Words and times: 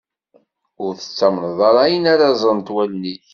Ur 0.83 0.91
tettamneḍ 0.95 1.59
ara 1.69 1.79
ayen 1.85 2.05
ara 2.13 2.37
ẓrent 2.41 2.73
wallen-ik. 2.73 3.25